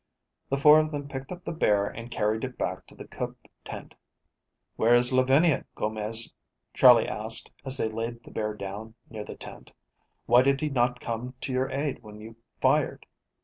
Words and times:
The 0.49 0.57
four 0.57 0.79
of 0.79 0.89
them 0.91 1.07
picked 1.07 1.31
up 1.31 1.45
the 1.45 1.51
bear 1.51 1.85
and 1.85 2.09
carried 2.09 2.43
it 2.43 2.57
back 2.57 2.87
to 2.87 2.95
the 2.95 3.07
cook 3.07 3.37
tent. 3.63 3.93
"Where 4.75 4.95
is 4.95 5.13
Lavinia, 5.13 5.65
Gomez?" 5.75 6.33
Charley 6.73 7.07
asked 7.07 7.51
as 7.65 7.77
they 7.77 7.87
laid 7.87 8.23
the 8.23 8.31
bear 8.31 8.55
down 8.55 8.95
near 9.11 9.23
the 9.23 9.37
tent. 9.37 9.73
"Why 10.25 10.41
did 10.41 10.59
he 10.59 10.69
not 10.69 11.01
come 11.01 11.35
to 11.41 11.53
your 11.53 11.69
aid 11.69 12.01
when 12.01 12.19
you 12.19 12.35
fired?" 12.59 13.05